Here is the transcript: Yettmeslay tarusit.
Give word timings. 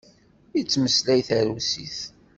Yettmeslay 0.55 1.21
tarusit. 1.27 1.97